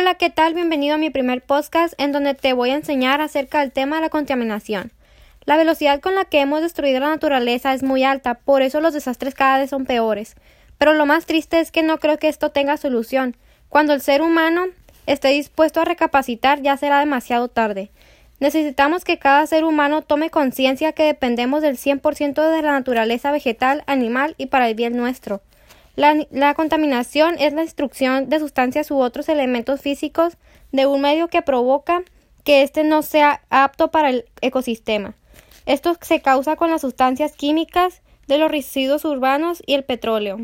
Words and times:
Hola, 0.00 0.14
¿qué 0.14 0.30
tal? 0.30 0.54
Bienvenido 0.54 0.94
a 0.94 0.98
mi 0.98 1.10
primer 1.10 1.42
podcast 1.42 1.92
en 1.98 2.12
donde 2.12 2.34
te 2.34 2.52
voy 2.52 2.70
a 2.70 2.76
enseñar 2.76 3.20
acerca 3.20 3.58
del 3.58 3.72
tema 3.72 3.96
de 3.96 4.02
la 4.02 4.10
contaminación. 4.10 4.92
La 5.44 5.56
velocidad 5.56 5.98
con 5.98 6.14
la 6.14 6.24
que 6.24 6.40
hemos 6.40 6.62
destruido 6.62 7.00
la 7.00 7.08
naturaleza 7.08 7.74
es 7.74 7.82
muy 7.82 8.04
alta, 8.04 8.34
por 8.34 8.62
eso 8.62 8.80
los 8.80 8.94
desastres 8.94 9.34
cada 9.34 9.58
vez 9.58 9.70
son 9.70 9.86
peores. 9.86 10.36
Pero 10.78 10.94
lo 10.94 11.04
más 11.04 11.26
triste 11.26 11.58
es 11.58 11.72
que 11.72 11.82
no 11.82 11.98
creo 11.98 12.16
que 12.16 12.28
esto 12.28 12.50
tenga 12.50 12.76
solución. 12.76 13.36
Cuando 13.68 13.92
el 13.92 14.00
ser 14.00 14.22
humano 14.22 14.66
esté 15.06 15.30
dispuesto 15.30 15.80
a 15.80 15.84
recapacitar 15.84 16.62
ya 16.62 16.76
será 16.76 17.00
demasiado 17.00 17.48
tarde. 17.48 17.90
Necesitamos 18.38 19.02
que 19.04 19.18
cada 19.18 19.48
ser 19.48 19.64
humano 19.64 20.02
tome 20.02 20.30
conciencia 20.30 20.92
que 20.92 21.02
dependemos 21.02 21.60
del 21.60 21.76
100% 21.76 22.52
de 22.52 22.62
la 22.62 22.70
naturaleza 22.70 23.32
vegetal, 23.32 23.82
animal 23.88 24.36
y 24.38 24.46
para 24.46 24.68
el 24.68 24.76
bien 24.76 24.96
nuestro. 24.96 25.42
La, 25.98 26.54
contaminación 26.54 27.34
es 27.40 27.52
la 27.52 27.62
destrucción 27.62 28.28
de 28.28 28.38
sustancias 28.38 28.92
u 28.92 29.00
otros 29.00 29.28
elementos 29.28 29.80
físicos 29.80 30.36
de 30.70 30.86
un 30.86 31.00
medio 31.00 31.26
que 31.26 31.42
provoca 31.42 32.04
que 32.44 32.62
éste 32.62 32.84
no 32.84 33.02
sea 33.02 33.42
apto 33.50 33.90
para 33.90 34.10
el 34.10 34.24
ecosistema. 34.40 35.16
Esto 35.66 35.96
se 36.00 36.22
causa 36.22 36.54
con 36.54 36.70
las 36.70 36.82
sustancias 36.82 37.32
químicas 37.32 38.00
de 38.28 38.38
los 38.38 38.48
residuos 38.48 39.04
urbanos 39.04 39.60
y 39.66 39.74
el 39.74 39.82
petróleo. 39.82 40.38